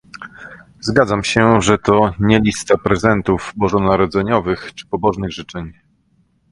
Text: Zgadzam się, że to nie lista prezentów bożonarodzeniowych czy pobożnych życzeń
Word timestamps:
Zgadzam 0.79 1.23
się, 1.23 1.61
że 1.61 1.77
to 1.77 2.13
nie 2.19 2.39
lista 2.39 2.77
prezentów 2.77 3.53
bożonarodzeniowych 3.57 4.71
czy 4.75 4.87
pobożnych 4.87 5.31
życzeń 5.33 5.73